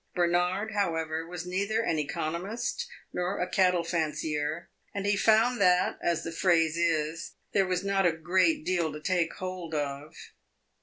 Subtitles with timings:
[0.15, 6.23] Bernard, however, was neither an economist nor a cattle fancier, and he found that, as
[6.23, 10.15] the phrase is, there was not a great deal to take hold of.